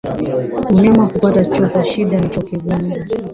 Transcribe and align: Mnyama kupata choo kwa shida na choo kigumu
Mnyama 0.71 1.07
kupata 1.07 1.45
choo 1.45 1.67
kwa 1.71 1.83
shida 1.89 2.17
na 2.21 2.29
choo 2.33 2.41
kigumu 2.47 2.95